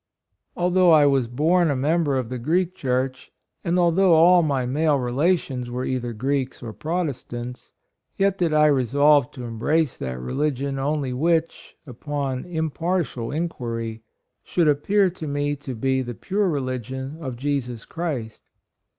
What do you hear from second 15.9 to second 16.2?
30 HIS BIRTH, EDUCATION. the